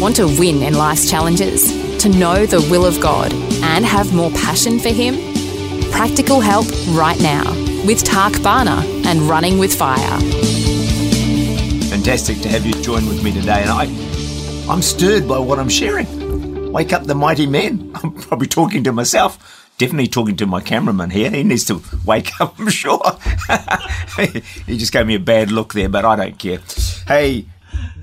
[0.00, 1.68] Want to win in life's challenges?
[1.98, 5.16] To know the will of God and have more passion for Him?
[5.90, 7.44] Practical help right now
[7.84, 10.18] with Tak Bhana and Running with Fire.
[11.90, 13.84] Fantastic to have you join with me today, and I,
[14.72, 16.72] I'm stirred by what I'm sharing.
[16.72, 17.92] Wake up the mighty men.
[18.02, 19.68] I'm probably talking to myself.
[19.76, 21.30] Definitely talking to my cameraman here.
[21.30, 23.18] He needs to wake up, I'm sure.
[24.66, 26.60] he just gave me a bad look there, but I don't care.
[27.06, 27.44] Hey,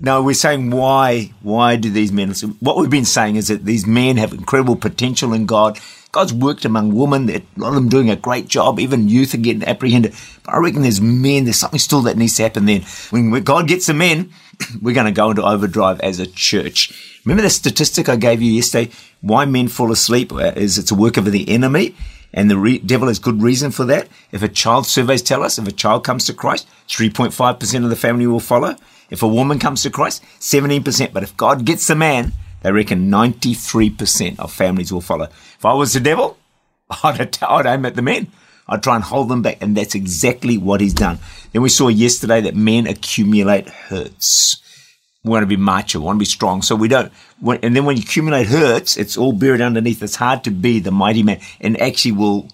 [0.00, 1.32] no, we're saying why?
[1.42, 2.32] Why do these men?
[2.60, 5.78] What we've been saying is that these men have incredible potential in God.
[6.12, 7.28] God's worked among women.
[7.28, 8.78] A lot of them doing a great job.
[8.78, 10.14] Even youth are getting apprehended.
[10.44, 11.44] But I reckon there's men.
[11.44, 12.66] There's something still that needs to happen.
[12.66, 14.30] Then when God gets the men,
[14.82, 17.20] we're going to go into overdrive as a church.
[17.24, 18.90] Remember the statistic I gave you yesterday?
[19.20, 21.94] Why men fall asleep uh, is it's a work of the enemy.
[22.32, 24.08] And the re- devil has good reason for that.
[24.32, 27.96] If a child surveys tell us, if a child comes to Christ, 3.5% of the
[27.96, 28.76] family will follow.
[29.08, 31.12] If a woman comes to Christ, 17%.
[31.12, 32.32] But if God gets the man,
[32.62, 35.26] they reckon 93% of families will follow.
[35.26, 36.36] If I was the devil,
[37.04, 38.32] I'd, I'd aim at the men.
[38.68, 39.58] I'd try and hold them back.
[39.60, 41.18] And that's exactly what he's done.
[41.52, 44.60] Then we saw yesterday that men accumulate hurts.
[45.22, 46.60] We want to be macho, we want to be strong.
[46.62, 47.10] So we don't,
[47.42, 50.02] and then when you accumulate hurts, it's all buried underneath.
[50.02, 52.48] It's hard to be the mighty man and actually will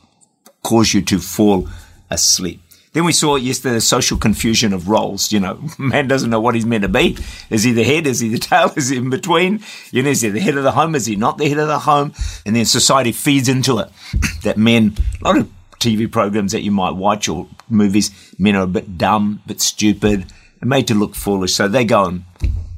[0.62, 1.69] cause you to fall
[2.11, 2.61] asleep.
[2.92, 5.30] Then we saw yesterday the social confusion of roles.
[5.30, 7.17] You know, man doesn't know what he's meant to be.
[7.48, 8.06] Is he the head?
[8.06, 8.72] Is he the tail?
[8.77, 9.61] Is he in between?
[9.91, 10.95] You know, is he the head of the home?
[10.95, 12.12] Is he not the head of the home?
[12.45, 13.89] And then society feeds into it
[14.42, 18.63] that men, a lot of TV programs that you might watch or movies, men are
[18.63, 20.27] a bit dumb, a bit stupid,
[20.61, 21.55] and made to look foolish.
[21.55, 22.24] So they go and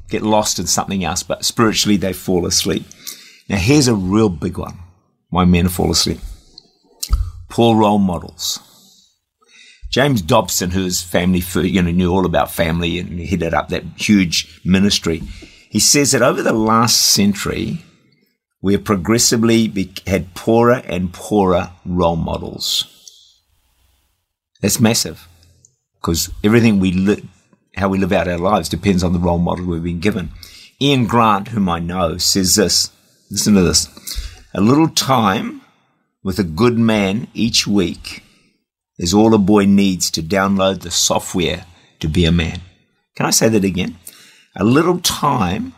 [0.09, 2.85] get lost in something else, but spiritually they fall asleep.
[3.49, 4.79] Now here's a real big one.
[5.29, 6.19] Why men fall asleep.
[7.49, 8.59] Poor role models.
[9.89, 14.59] James Dobson, whose family, you know, knew all about family and headed up that huge
[14.65, 15.21] ministry,
[15.69, 17.83] he says that over the last century,
[18.61, 19.71] we have progressively
[20.07, 22.92] had poorer and poorer role models.
[24.63, 25.27] That's massive
[25.95, 27.27] because everything we li-
[27.75, 30.31] how we live out our lives depends on the role model we've been given.
[30.81, 32.89] Ian Grant, whom I know, says this.
[33.29, 33.89] Listen to this.
[34.53, 35.63] A little time
[36.23, 38.23] with a good man each week
[38.97, 41.65] is all a boy needs to download the software
[41.99, 42.61] to be a man.
[43.17, 43.97] Can I say that again?
[44.55, 45.73] A little time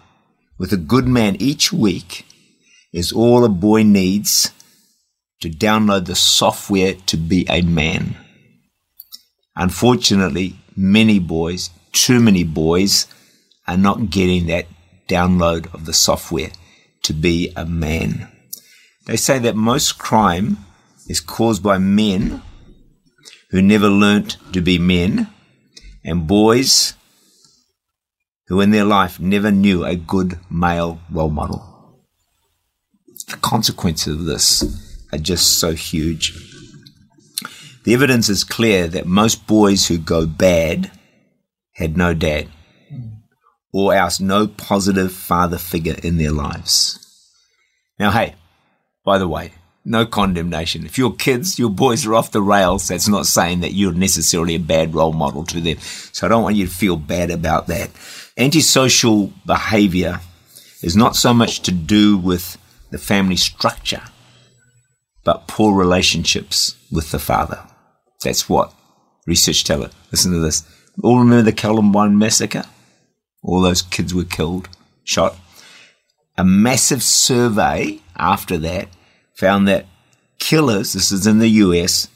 [0.59, 2.27] with a good man each week
[2.93, 4.51] is all a boy needs
[5.41, 8.17] to download the software to be a man.
[9.55, 13.07] Unfortunately, many boys, too many boys,
[13.67, 14.67] are not getting that
[15.07, 16.51] download of the software
[17.03, 18.27] to be a man.
[19.05, 20.57] They say that most crime
[21.07, 22.41] is caused by men
[23.51, 25.27] who never learnt to be men,
[26.03, 26.95] and boys
[28.47, 32.03] who in their life never knew a good male role model.
[33.27, 34.63] The consequences of this
[35.11, 36.54] are just so huge.
[37.85, 40.89] The evidence is clear that most boys who go bad
[41.73, 42.47] had no dad,
[43.71, 46.99] or else no positive father figure in their lives.
[47.99, 48.33] Now, hey,
[49.03, 49.53] by the way,
[49.85, 50.83] no condemnation.
[50.83, 54.55] If your kids, your boys are off the rails, that's not saying that you're necessarily
[54.55, 55.77] a bad role model to them.
[56.11, 57.91] So I don't want you to feel bad about that.
[58.35, 60.21] Antisocial behavior
[60.81, 62.57] is not so much to do with
[62.89, 64.01] the family structure,
[65.23, 67.59] but poor relationships with the father.
[68.25, 68.73] That's what
[69.25, 69.93] research tell it.
[70.11, 70.63] Listen to this.
[71.03, 72.63] All remember the Columbine massacre?
[73.43, 74.67] All those kids were killed,
[75.03, 75.37] shot.
[76.37, 78.89] A massive survey after that
[79.35, 79.85] found that
[80.39, 82.07] killers, this is in the US,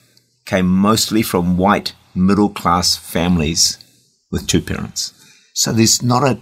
[0.45, 3.77] came mostly from white middle class families
[4.31, 5.13] with two parents.
[5.53, 6.39] So there's not a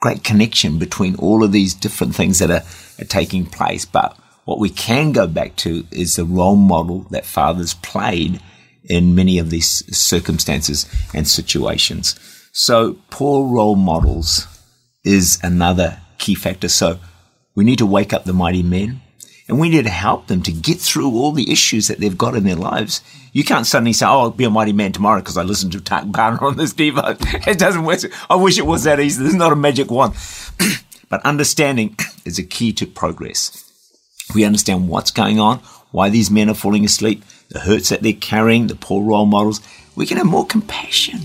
[0.00, 2.62] great connection between all of these different things that are,
[3.00, 3.84] are taking place.
[3.84, 8.40] But what we can go back to is the role model that fathers played
[8.84, 12.18] in many of these circumstances and situations.
[12.52, 14.46] So poor role models
[15.04, 16.68] is another key factor.
[16.68, 16.98] So
[17.54, 19.00] we need to wake up the mighty men
[19.48, 22.36] And we need to help them to get through all the issues that they've got
[22.36, 23.02] in their lives.
[23.32, 25.80] You can't suddenly say, oh, I'll be a mighty man tomorrow because I listened to
[25.80, 27.16] Tak Bhana on this Devo.
[27.48, 28.00] It doesn't work.
[28.28, 29.22] I wish it was that easy.
[29.22, 30.14] There's not a magic wand.
[31.08, 31.96] but understanding
[32.26, 33.64] is a key to progress.
[34.34, 35.60] We understand what's going on,
[35.92, 39.60] why these men are falling asleep, the hurts that they're carrying, the poor role models.
[39.96, 41.20] We can have more compassion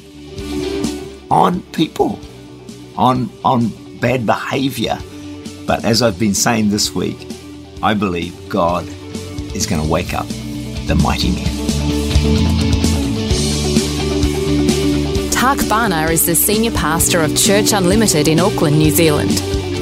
[1.29, 2.19] on people,
[2.95, 4.97] on, on bad behavior.
[5.65, 7.17] But as I've been saying this week,
[7.81, 8.87] I believe God
[9.55, 10.27] is going to wake up
[10.87, 11.53] the mighty men.
[15.31, 19.62] Tak Bhana is the senior pastor of Church Unlimited in Auckland, New Zealand.